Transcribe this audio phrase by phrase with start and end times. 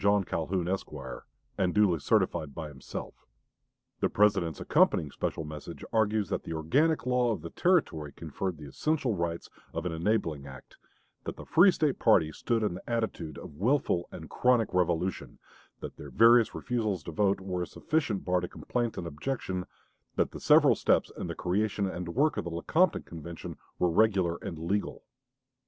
[0.25, 0.89] Calhoun, Esq.,"
[1.59, 3.27] and "duly certified by himself."
[3.99, 8.65] The President's accompanying special message argues that the organic law of the Territory conferred the
[8.67, 10.77] essential rights of an enabling act;
[11.25, 15.37] that the free State party stood in the attitude of willful and chronic revolution;
[15.81, 19.67] that their various refusals to vote were a sufficient bar to complaint and objection;
[20.15, 24.37] that the several steps in the creation and work of the Lecompton Convention were regular
[24.41, 25.03] and legal.